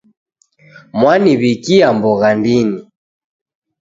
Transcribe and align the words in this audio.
Mwaniw'ikia 0.99 1.87
mbogha 1.97 2.29
ndini. 2.39 2.77